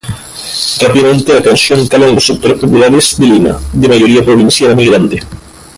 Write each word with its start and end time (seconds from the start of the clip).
Rápidamente 0.79 1.31
la 1.31 1.43
canción 1.43 1.87
cala 1.87 2.07
en 2.07 2.15
los 2.15 2.25
sectores 2.25 2.59
populares 2.59 3.17
de 3.19 3.25
Lima, 3.27 3.59
de 3.71 3.87
mayoría 3.87 4.25
provinciana 4.25 4.73
migrante. 4.73 5.21